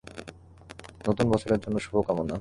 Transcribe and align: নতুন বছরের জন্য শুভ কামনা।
নতুন 1.07 1.25
বছরের 1.29 1.59
জন্য 1.59 1.77
শুভ 1.79 1.95
কামনা। 2.07 2.29